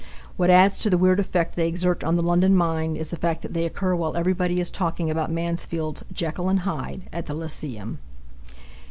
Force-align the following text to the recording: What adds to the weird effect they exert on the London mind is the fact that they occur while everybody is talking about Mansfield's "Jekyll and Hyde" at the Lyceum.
What 0.35 0.49
adds 0.49 0.79
to 0.79 0.89
the 0.89 0.97
weird 0.97 1.19
effect 1.19 1.55
they 1.55 1.67
exert 1.67 2.03
on 2.03 2.15
the 2.15 2.23
London 2.23 2.55
mind 2.55 2.97
is 2.97 3.11
the 3.11 3.17
fact 3.17 3.43
that 3.43 3.53
they 3.53 3.65
occur 3.67 3.93
while 3.93 4.17
everybody 4.17 4.59
is 4.59 4.71
talking 4.71 5.11
about 5.11 5.29
Mansfield's 5.29 6.03
"Jekyll 6.11 6.49
and 6.49 6.61
Hyde" 6.61 7.07
at 7.13 7.27
the 7.27 7.35
Lyceum. 7.35 7.99